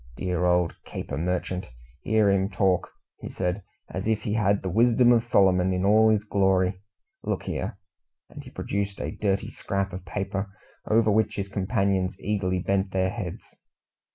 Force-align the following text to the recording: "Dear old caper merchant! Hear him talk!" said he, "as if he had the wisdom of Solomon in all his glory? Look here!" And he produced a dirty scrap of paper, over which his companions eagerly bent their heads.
"Dear 0.17 0.45
old 0.45 0.73
caper 0.83 1.15
merchant! 1.15 1.69
Hear 2.01 2.31
him 2.31 2.49
talk!" 2.49 2.89
said 3.29 3.57
he, 3.57 3.61
"as 3.95 4.07
if 4.07 4.23
he 4.23 4.33
had 4.33 4.63
the 4.63 4.67
wisdom 4.69 5.11
of 5.11 5.21
Solomon 5.23 5.71
in 5.73 5.85
all 5.85 6.09
his 6.09 6.23
glory? 6.23 6.81
Look 7.23 7.43
here!" 7.43 7.77
And 8.27 8.43
he 8.43 8.49
produced 8.49 8.99
a 8.99 9.11
dirty 9.15 9.51
scrap 9.51 9.93
of 9.93 10.03
paper, 10.03 10.49
over 10.87 11.11
which 11.11 11.35
his 11.35 11.49
companions 11.49 12.15
eagerly 12.19 12.57
bent 12.57 12.89
their 12.89 13.11
heads. 13.11 13.53